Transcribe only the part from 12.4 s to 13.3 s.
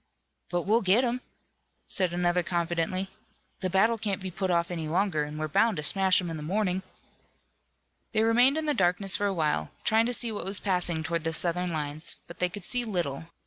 could see little.